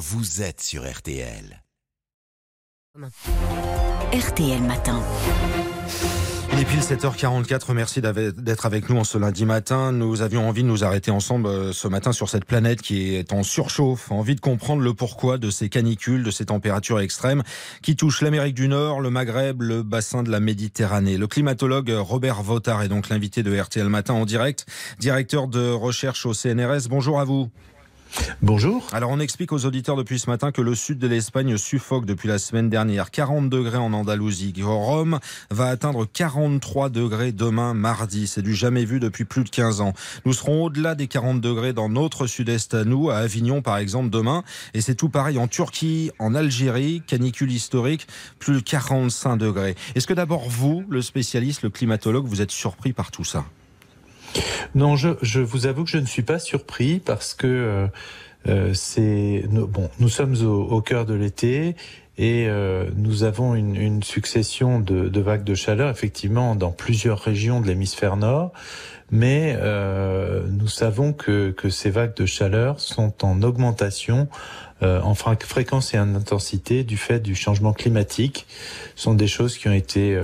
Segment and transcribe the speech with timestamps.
[0.00, 1.62] vous êtes sur RTL.
[4.14, 5.02] RTL Matin.
[6.54, 7.74] Il est pile 7h44.
[7.74, 9.92] Merci d'être avec nous en ce lundi matin.
[9.92, 13.34] Nous avions envie de nous arrêter ensemble euh, ce matin sur cette planète qui est
[13.34, 14.10] en surchauffe.
[14.10, 17.42] Envie de comprendre le pourquoi de ces canicules, de ces températures extrêmes
[17.82, 21.18] qui touchent l'Amérique du Nord, le Maghreb, le bassin de la Méditerranée.
[21.18, 24.64] Le climatologue Robert Votard est donc l'invité de RTL Matin en direct,
[24.98, 26.88] directeur de recherche au CNRS.
[26.88, 27.50] Bonjour à vous.
[28.42, 28.86] Bonjour.
[28.92, 32.28] Alors on explique aux auditeurs depuis ce matin que le sud de l'Espagne suffoque depuis
[32.28, 33.10] la semaine dernière.
[33.10, 34.54] 40 degrés en Andalousie.
[34.62, 35.20] Rome
[35.50, 38.26] va atteindre 43 degrés demain mardi.
[38.26, 39.92] C'est du jamais vu depuis plus de 15 ans.
[40.24, 44.10] Nous serons au-delà des 40 degrés dans notre sud-est à nous, à Avignon par exemple
[44.10, 44.42] demain.
[44.74, 48.06] Et c'est tout pareil en Turquie, en Algérie, canicule historique,
[48.38, 49.76] plus de 45 degrés.
[49.94, 53.44] Est-ce que d'abord vous, le spécialiste, le climatologue, vous êtes surpris par tout ça?
[54.74, 57.86] Non, je, je, vous avoue que je ne suis pas surpris parce que euh,
[58.48, 61.76] euh c'est bon, nous sommes au, au cœur de l'été
[62.20, 67.18] et euh, nous avons une, une succession de, de, vagues de chaleur effectivement dans plusieurs
[67.18, 68.52] régions de l'hémisphère nord,
[69.10, 74.28] mais euh, nous savons que, que ces vagues de chaleur sont en augmentation
[74.82, 78.46] euh, en fréquence et en intensité du fait du changement climatique.
[78.96, 80.20] Ce sont des choses qui ont été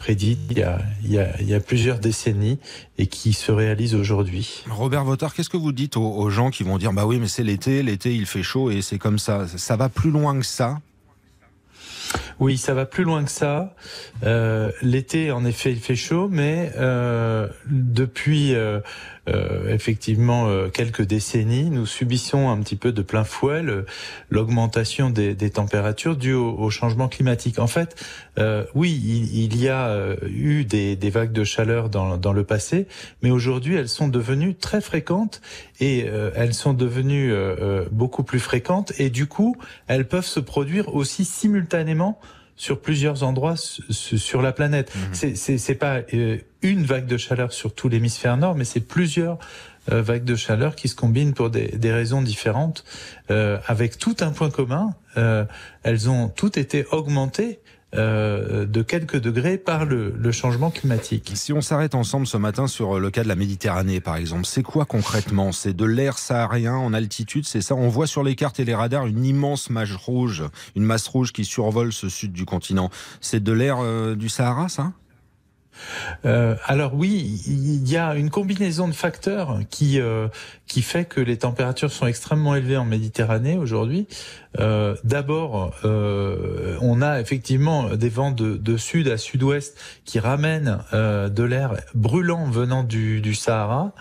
[0.00, 2.58] prédit il y, a, il, y a, il y a, plusieurs décennies
[2.98, 4.64] et qui se réalise aujourd'hui.
[4.68, 7.28] Robert Votard, qu'est-ce que vous dites aux, aux, gens qui vont dire bah oui mais
[7.28, 9.46] c'est l'été, l'été il fait chaud et c'est comme ça.
[9.46, 10.80] Ça va plus loin que ça?
[12.40, 13.74] Oui, ça va plus loin que ça.
[14.24, 18.80] Euh, L'été, en effet, il fait chaud, mais euh, depuis euh,
[19.28, 23.62] euh effectivement euh, quelques décennies, nous subissons un petit peu de plein fouet
[24.30, 27.58] l'augmentation des, des, températures dues au, au, changement climatique.
[27.58, 27.94] En fait,
[28.38, 32.44] euh, oui, il, il, y a eu des, des, vagues de chaleur dans, dans le
[32.44, 32.86] passé,
[33.22, 35.42] mais aujourd'hui, elles sont devenues très fréquentes
[35.78, 37.34] et elles sont devenues
[37.90, 39.56] beaucoup plus fréquentes et du coup,
[39.88, 42.18] elles peuvent se produire aussi simultanément
[42.60, 44.92] sur plusieurs endroits sur la planète.
[44.94, 45.34] Mmh.
[45.34, 49.38] C'est pas euh, une vague de chaleur sur tout l'hémisphère nord, mais c'est plusieurs
[49.90, 52.84] euh, vagues de chaleur qui se combinent pour des, des raisons différentes,
[53.30, 54.90] euh, avec tout un point commun.
[55.16, 55.46] Euh,
[55.84, 57.60] elles ont toutes été augmentées
[57.96, 61.32] euh, de quelques degrés par le, le, changement climatique.
[61.34, 64.62] Si on s'arrête ensemble ce matin sur le cas de la Méditerranée, par exemple, c'est
[64.62, 65.50] quoi concrètement?
[65.50, 67.74] C'est de l'air saharien en altitude, c'est ça?
[67.74, 70.44] On voit sur les cartes et les radars une immense masse rouge,
[70.76, 72.90] une masse rouge qui survole ce sud du continent.
[73.20, 74.92] C'est de l'air euh, du Sahara, ça?
[76.24, 80.28] Euh, alors oui, il y a une combinaison de facteurs qui euh,
[80.66, 84.06] qui fait que les températures sont extrêmement élevées en Méditerranée aujourd'hui.
[84.58, 91.42] Euh, D'abord, euh, on a effectivement des vents de, sud à sud-ouest qui ramènent de
[91.42, 93.92] l'air brûlant venant du, du Sahara.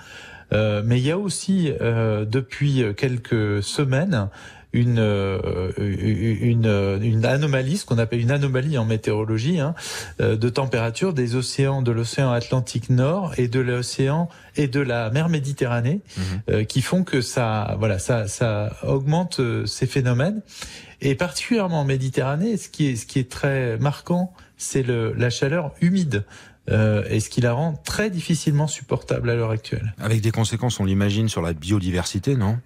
[0.51, 4.29] mais il y a aussi depuis quelques semaines
[4.73, 9.73] une, euh, une, une anomalie, ce qu'on appelle une anomalie en météorologie, hein,
[10.21, 15.09] euh, de température des océans, de l'océan Atlantique Nord et de l'océan et de la
[15.09, 16.23] mer Méditerranée, mhm.
[16.49, 20.41] euh, qui font que ça, voilà, ça, ça augmente ces phénomènes.
[21.01, 25.73] Et particulièrement en Méditerranée, ce qui est, ce qui est très marquant, c'est la chaleur
[25.81, 26.25] humide.
[26.69, 29.93] Euh, et ce qui la rend très difficilement supportable à l'heure actuelle.
[29.97, 32.59] Avec des conséquences, on l'imagine, sur la biodiversité, non?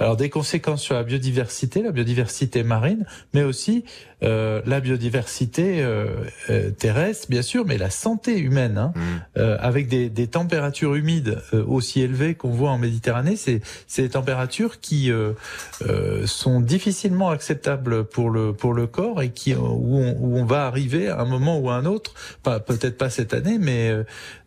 [0.00, 3.84] Alors des conséquences sur la biodiversité, la biodiversité marine, mais aussi
[4.22, 6.06] euh, la biodiversité euh,
[6.50, 9.00] euh, terrestre, bien sûr, mais la santé humaine, hein, mmh.
[9.38, 13.62] euh, avec des, des, températures humides euh, aussi élevées qu'on voit en Méditerranée, c'est
[13.96, 15.32] des températures qui euh,
[16.26, 20.66] sont difficilement acceptables pour le pour le corps et qui où on, où on va
[20.66, 23.92] arriver à un moment ou à un autre, pas peut-être pas cette année, mais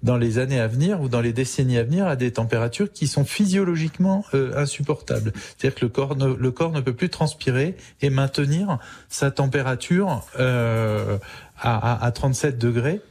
[0.03, 3.08] dans les années à venir ou dans les décennies à venir, à des températures qui
[3.08, 4.24] sont physiologiquement
[4.56, 5.34] insupportables.
[5.58, 8.78] C'est-à-dire que le corps ne, le corps ne peut plus transpirer et maintenir
[9.09, 11.18] sa température euh,
[11.59, 13.02] à, à, 37 degrés.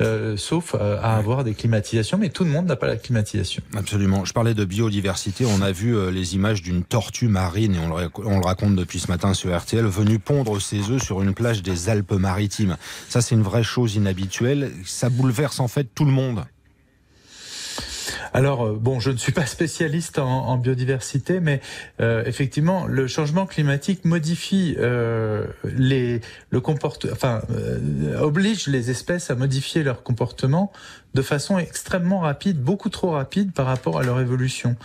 [0.00, 3.64] Euh, sauf euh, à avoir des climatisations, mais tout le monde n'a pas la climatisation.
[3.76, 4.24] Absolument.
[4.24, 5.44] Je parlais de biodiversité.
[5.44, 8.76] On a vu euh, les images d'une tortue marine, et on le, on le, raconte
[8.76, 12.76] depuis ce matin sur RTL, venue pondre ses œufs sur une plage des Alpes-Maritimes.
[13.08, 14.70] Ça, c'est une vraie chose inhabituelle.
[14.84, 16.44] Ça bouleverse en fait tout le monde.
[18.32, 21.60] Alors euh, bon, je ne suis pas spécialiste en, biodiversité, mais
[22.00, 26.20] euh, effectivement, le changement climatique modifie euh, les
[26.50, 30.72] le comportement, enfin euh, oblige les espèces à modifier leur comportement
[31.14, 34.76] de façon extrêmement rapide, beaucoup trop rapide par rapport à leur évolution.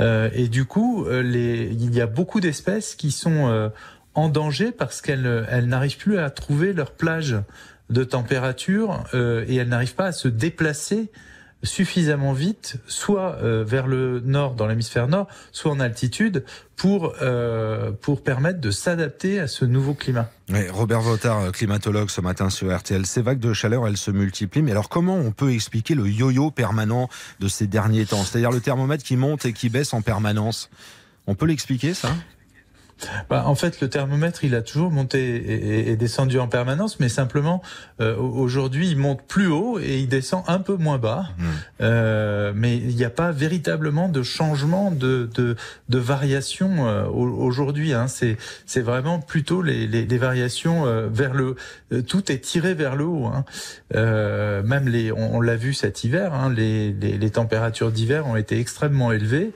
[0.00, 3.70] Euh, et du coup, les, il y a beaucoup d'espèces qui sont
[4.14, 7.36] en danger parce qu'elles elles n'arrivent plus à trouver leur plage
[7.90, 11.10] de température et elles n'arrivent pas à se déplacer
[11.62, 16.44] suffisamment vite, soit euh, vers le nord, dans l'hémisphère nord, soit en altitude,
[16.76, 20.28] pour euh, pour permettre de s'adapter à ce nouveau climat.
[20.70, 23.06] Robert Votard, climatologue ce matin sur RTL.
[23.06, 24.62] Ces vagues de chaleur, elles se multiplient.
[24.62, 27.08] Mais alors, comment on peut expliquer le yo-yo permanent
[27.40, 28.22] de ces derniers temps?
[28.24, 30.70] C'est-à-dire le thermomètre qui monte et qui baisse en permanence.
[31.26, 32.10] On peut l'expliquer, ça?
[33.28, 37.62] Bah, en fait, le thermomètre, il a toujours monté et, descendu en permanence, mais simplement,
[38.00, 41.26] euh, aujourd'hui, il monte plus haut et il descend un peu moins bas.
[41.38, 41.44] Hmm.
[41.80, 45.56] Euh, mais il n'y a pas véritablement de changement de, de,
[45.88, 47.92] de variation euh, aujourd'hui.
[47.92, 48.08] Hein.
[48.08, 51.56] C'est, c'est vraiment plutôt les, les, les variations euh, vers le...
[51.92, 53.26] Euh, tout est tiré vers le haut.
[53.26, 53.44] Hein.
[53.92, 58.36] même les, on, on l'a vu cet hiver, hein, les, les, les températures d'hiver ont
[58.36, 59.52] été extrêmement élevées.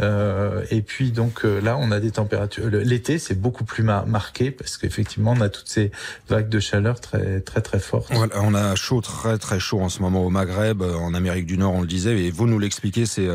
[0.00, 2.68] Euh, et puis donc euh, là, on a des températures.
[2.68, 5.90] L'été, c'est beaucoup plus marqué parce qu'effectivement, on a toutes ces
[6.28, 8.12] vagues de chaleur très très très fortes.
[8.12, 11.58] on a chaud, très très chaud en ce moment au Maghreb, euh, en Amérique du
[11.58, 12.18] Nord, on le disait.
[12.22, 13.28] Et vous nous l'expliquez, c'est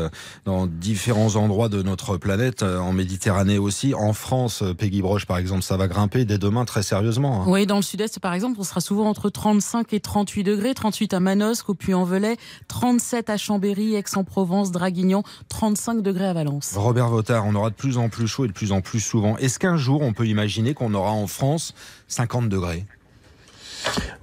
[0.44, 4.62] dans différents endroits de notre planète, en Méditerranée aussi, en France.
[4.78, 7.42] Peggy Broche, par exemple, ça va grimper dès demain très sérieusement.
[7.42, 7.44] Hein.
[7.48, 11.14] Oui, dans le Sud-Est, par exemple, on sera souvent entre 35 et 38 degrés, 38
[11.14, 12.36] à Manosque, au Puy-en-Velay,
[12.68, 16.53] 37 à Chambéry, Aix-en-Provence, Draguignan, 35 degrés à Valence.
[16.74, 19.36] Robert Votard, on aura de plus en plus chaud et de plus en plus souvent.
[19.38, 21.74] Est-ce qu'un jour, on peut imaginer qu'on aura en France
[22.08, 22.86] 50 degrés?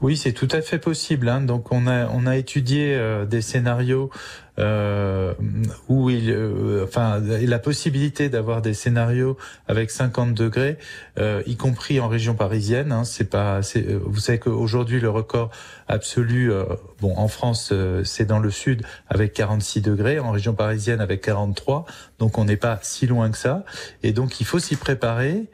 [0.02, 1.30] Oui, c'est tout à fait possible.
[1.30, 1.42] Hein.
[1.42, 4.10] Donc on a on a étudié euh, des scénarios
[4.60, 5.34] euh,
[5.88, 9.38] où il, euh, enfin, la possibilité d'avoir des scénarios
[9.68, 10.78] avec 50 degrés,
[11.18, 12.92] euh, y compris en région parisienne.
[12.92, 13.62] Hein, c'est pas,
[14.06, 15.52] vous savez qu'aujourd'hui le record
[15.88, 16.52] absolu,
[17.00, 17.74] bon, en France,
[18.04, 21.86] c'est dans le sud avec 46 degrés, en région parisienne avec 43.
[22.20, 23.64] Donc on n'est pas si loin que ça.
[24.04, 25.46] Et donc il faut s'y préparer.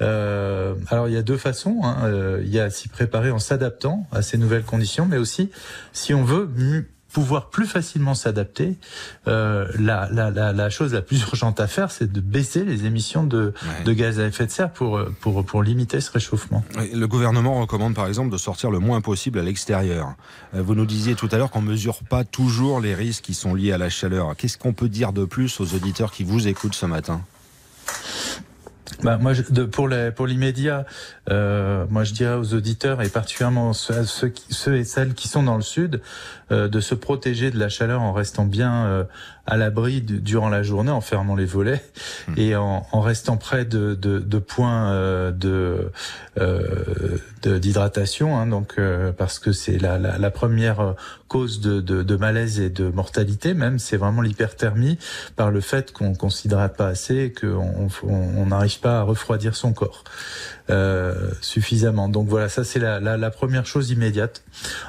[0.00, 1.80] Euh, alors il y a deux façons.
[1.84, 1.96] Hein.
[2.04, 5.50] Euh, il y a s'y préparer en s'adaptant à ces nouvelles conditions, mais aussi
[5.92, 6.48] si on veut
[7.12, 8.76] pouvoir plus facilement s'adapter,
[9.28, 12.86] euh, la, la, la, la, chose la plus urgente à faire, c'est de baisser les
[12.86, 13.52] émissions de,
[13.84, 16.64] de, gaz à effet de serre pour, pour, pour limiter ce réchauffement.
[16.76, 20.14] Le gouvernement recommande par exemple de sortir le moins possible à l'extérieur.
[20.54, 23.54] Euh, vous nous disiez tout à l'heure qu'on mesure pas toujours les risques qui sont
[23.54, 24.34] liés à la chaleur.
[24.36, 27.22] Qu'est-ce qu'on peut dire de plus aux auditeurs qui vous écoutent ce matin?
[29.02, 30.84] Bah, moi, je, de, pour les, pour l'immédiat,
[31.30, 35.56] euh, moi je dirais aux auditeurs et particulièrement ceux, ceux, et celles qui sont dans
[35.56, 36.00] le sud,
[36.50, 39.04] euh, de se protéger de la chaleur en restant bien euh,
[39.46, 41.82] à l'abri durant la journée, en fermant les volets
[42.28, 42.32] mmh.
[42.36, 45.90] et en, en, restant près de, de, de points euh, de
[47.58, 48.38] d'hydratation.
[48.38, 48.80] Hein, donc
[49.18, 50.94] parce que c'est la, la, la, première
[51.26, 54.98] cause de, de, de, malaise et de mortalité, même c'est vraiment l'hyperthermie
[55.34, 59.56] par le fait qu'on ne s'hydrate pas assez et qu'on on n'arrive pas à refroidir
[59.56, 60.04] son corps.
[60.72, 62.08] Euh, suffisamment.
[62.08, 64.42] Donc voilà, ça c'est la, la, la, première chose immédiate.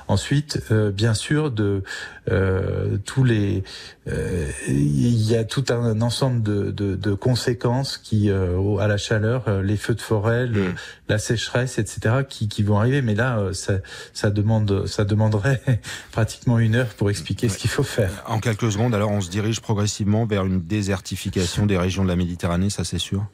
[0.07, 1.83] Ensuite, euh, bien sûr, de
[2.31, 3.65] euh, tous les,
[4.07, 8.95] euh, il y a tout un ensemble de, de, de conséquences qui euh, à la
[8.95, 10.75] chaleur, les feux de forêt, le, mm.
[11.09, 13.01] la sécheresse, etc., qui, qui vont arriver.
[13.01, 13.73] Mais là, ça,
[14.13, 15.61] ça demande, ça demanderait
[16.13, 18.23] pratiquement une heure pour expliquer ce qu'il faut faire.
[18.25, 22.15] En quelques secondes, alors on se dirige progressivement vers une désertification des régions de la
[22.15, 23.25] Méditerranée, ça c'est sûr?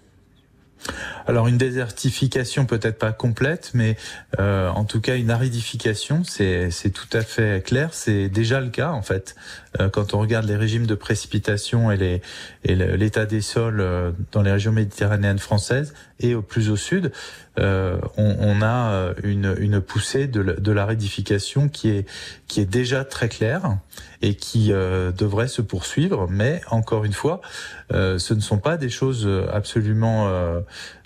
[1.28, 3.98] Alors une désertification peut-être pas complète, mais
[4.40, 7.94] euh, en tout cas une aridification, c'est tout à fait clair.
[7.94, 9.36] C'est déjà le cas en fait.
[9.80, 12.22] Euh, quand on regarde les régimes de précipitation et les
[12.64, 17.12] et l'état des sols euh, dans les régions méditerranéennes françaises et au plus au sud,
[17.60, 22.10] euh, on, on, a une, une poussée de, de l'aridification qui est
[22.48, 23.78] qui est déjà très claire
[24.22, 26.28] et qui euh, devrait se poursuivre.
[26.30, 27.42] Mais encore une fois,
[27.94, 30.30] euh, ce ne sont pas des choses absolument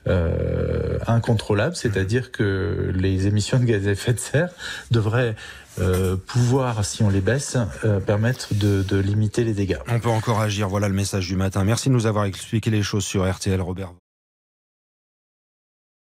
[0.08, 4.50] euh, incontrôlables, c'est-à-dire que les émissions de gaz à effet de serre
[4.92, 5.36] devraient
[5.80, 9.80] euh, pouvoir, si on les baisse, euh, permettre de limiter les dégâts.
[9.90, 10.70] On peut encore agir.
[10.70, 11.64] Voilà le message du matin.
[11.64, 13.94] Merci de nous avoir expliqué les choses sur RTL, Robert.